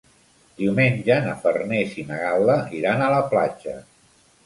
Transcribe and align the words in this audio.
Diumenge 0.61 1.17
na 1.27 1.35
Farners 1.45 1.95
i 2.01 2.07
na 2.09 2.19
Gal·la 2.25 2.59
iran 2.83 3.07
a 3.11 3.15
la 3.19 3.25
platja. 3.33 3.81